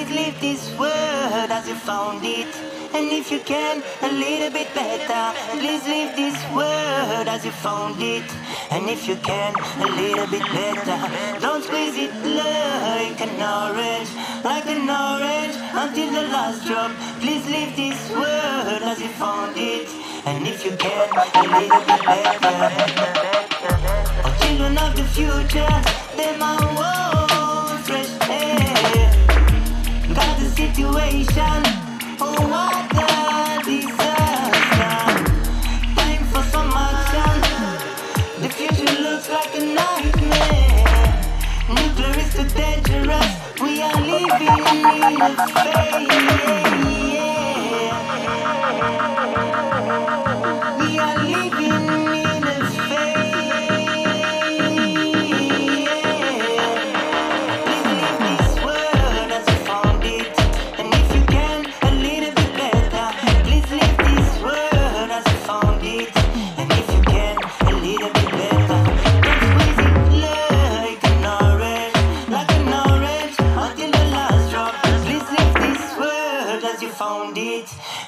Please 0.00 0.16
leave 0.16 0.40
this 0.40 0.78
world 0.78 1.50
as 1.52 1.68
you 1.68 1.74
found 1.74 2.24
it. 2.24 2.48
And 2.94 3.12
if 3.12 3.30
you 3.30 3.38
can, 3.40 3.82
a 4.00 4.08
little 4.08 4.50
bit 4.50 4.72
better. 4.74 5.38
Please 5.60 5.86
leave 5.86 6.16
this 6.16 6.36
world 6.56 7.28
as 7.28 7.44
you 7.44 7.50
found 7.50 8.00
it. 8.00 8.24
And 8.70 8.88
if 8.88 9.06
you 9.06 9.16
can, 9.16 9.52
a 9.76 9.86
little 10.00 10.26
bit 10.26 10.46
better. 10.56 10.96
Don't 11.38 11.62
squeeze 11.62 11.98
it 11.98 12.14
like 12.24 13.20
an 13.20 13.42
orange, 13.44 14.08
like 14.42 14.64
an 14.72 14.88
orange, 14.88 15.56
until 15.82 16.10
the 16.16 16.28
last 16.32 16.66
drop. 16.66 16.92
Please 17.20 17.44
leave 17.46 17.76
this 17.76 18.00
world 18.10 18.82
as 18.82 19.02
you 19.02 19.08
found 19.20 19.54
it. 19.58 19.86
And 20.24 20.46
if 20.46 20.64
you 20.64 20.76
can, 20.78 21.10
a 21.12 21.42
little 21.44 21.84
bit 21.84 22.02
better. 22.08 22.56
Oh, 24.24 24.32
children 24.40 24.78
of 24.78 24.96
the 24.96 25.04
future, 25.04 25.76
them 26.16 26.42
are 26.42 26.64
warm, 26.74 27.19
situation. 30.60 31.62
Oh, 32.20 32.36
what 32.52 32.92
a 32.92 33.64
disaster. 33.64 34.98
Time 35.96 36.24
for 36.32 36.42
some 36.52 36.70
action. 36.88 37.38
The 38.42 38.48
future 38.50 38.94
looks 39.00 39.28
like 39.30 39.54
a 39.54 39.64
nightmare. 39.78 41.14
Nuclear 41.68 42.16
is 42.24 42.30
too 42.34 42.48
dangerous. 42.60 43.30
We 43.62 43.80
are 43.80 44.00
living 44.12 44.66
in 45.06 45.22
a 45.22 45.30
phase. 45.64 46.89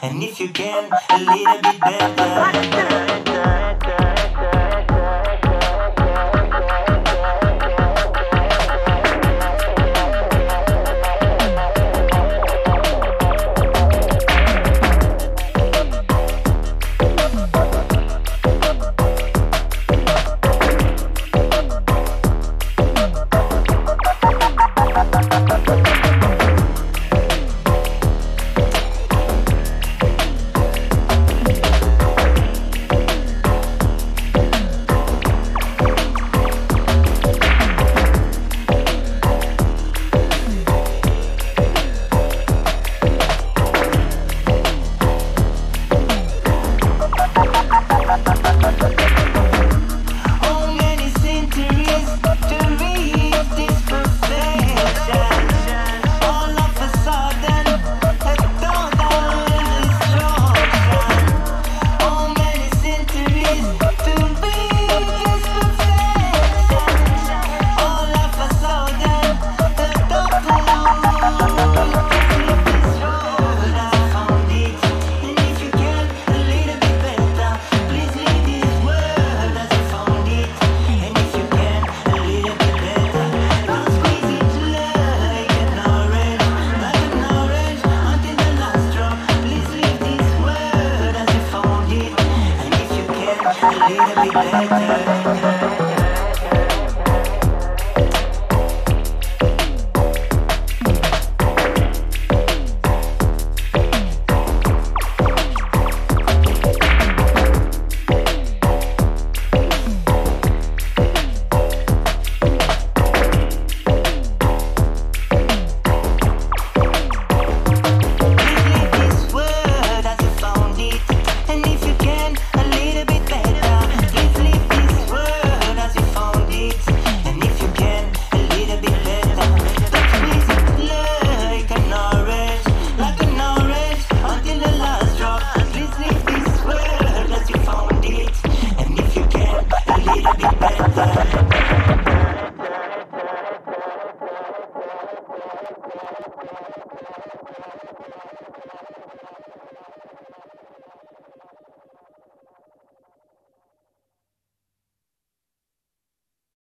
And 0.02 0.20
if 0.20 0.40
you 0.40 0.48
can, 0.48 0.90
a 1.10 1.18
little 1.18 1.62
bit 1.62 1.80
better. 1.80 3.11